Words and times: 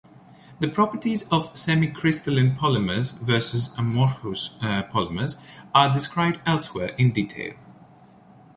The 0.59 0.67
properties 0.67 1.25
of 1.31 1.53
semicrystalline 1.53 2.57
polymers 2.57 3.13
v 3.19 3.33
amorphous 3.77 4.49
polymers 4.89 5.35
are 5.75 5.93
described 5.93 6.39
elsewhere 6.43 6.95
in 6.97 7.11
detail. 7.11 7.53